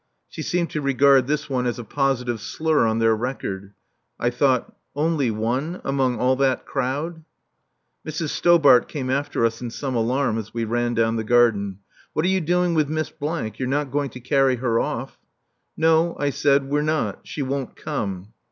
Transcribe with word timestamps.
She 0.27 0.41
seemed 0.41 0.71
to 0.71 0.81
regard 0.81 1.27
this 1.27 1.47
one 1.47 1.67
as 1.67 1.77
a 1.77 1.83
positive 1.83 2.41
slur 2.41 2.87
on 2.87 2.97
their 2.97 3.15
record. 3.15 3.75
I 4.19 4.31
thought: 4.31 4.75
"Only 4.95 5.29
one 5.29 5.79
among 5.83 6.17
all 6.17 6.35
that 6.37 6.65
crowd!" 6.65 7.23
Mrs. 8.03 8.29
Stobart 8.29 8.87
came 8.87 9.11
after 9.11 9.45
us 9.45 9.61
in 9.61 9.69
some 9.69 9.95
alarm 9.95 10.39
as 10.39 10.55
we 10.55 10.63
ran 10.63 10.95
down 10.95 11.17
the 11.17 11.23
garden. 11.23 11.81
"What 12.13 12.25
are 12.25 12.29
you 12.29 12.41
doing 12.41 12.73
with 12.73 12.89
Miss? 12.89 13.13
You're 13.21 13.53
not 13.67 13.91
going 13.91 14.09
to 14.09 14.19
carry 14.19 14.55
her 14.55 14.79
off?" 14.79 15.19
"No," 15.77 16.15
I 16.17 16.31
said, 16.31 16.63
"we're 16.67 16.81
not. 16.81 17.19
She 17.27 17.43
won't 17.43 17.75
come." 17.75 18.29